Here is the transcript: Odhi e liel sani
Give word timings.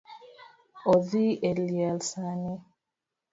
Odhi 0.91 1.25
e 1.49 1.51
liel 1.65 1.99
sani 2.09 2.53